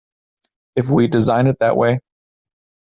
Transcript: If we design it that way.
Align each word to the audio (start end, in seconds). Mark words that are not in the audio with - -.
If 0.75 0.89
we 0.89 1.05
design 1.07 1.45
it 1.45 1.59
that 1.59 1.77
way. 1.77 1.99